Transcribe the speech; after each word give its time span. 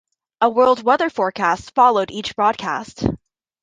A 0.41 0.49
world 0.49 0.81
weather 0.81 1.11
forecast 1.11 1.75
followed 1.75 2.09
each 2.09 2.35
broadcast. 2.35 3.03